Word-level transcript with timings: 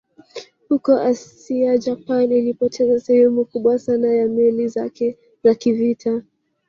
Huko 0.69 0.97
Asia 0.99 1.77
Japan 1.77 2.31
ilipoteza 2.31 2.99
sehemu 2.99 3.45
kubwa 3.45 3.79
sana 3.79 4.07
ya 4.13 4.27
meli 4.27 4.67
zake 4.67 5.17
za 5.43 5.55
kivita 5.55 6.23